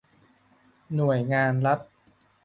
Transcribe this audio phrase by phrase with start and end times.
[0.95, 1.79] หน่วยงานรัฐ